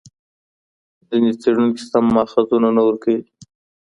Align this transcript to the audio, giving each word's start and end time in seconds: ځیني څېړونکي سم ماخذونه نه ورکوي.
ځیني 1.07 1.31
څېړونکي 1.41 1.83
سم 1.91 2.05
ماخذونه 2.17 2.67
نه 2.75 2.81
ورکوي. 2.87 3.21